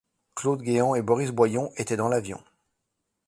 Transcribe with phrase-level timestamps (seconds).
[0.33, 2.43] Claude Guéant et Boris Boillon étaient dans l’avion.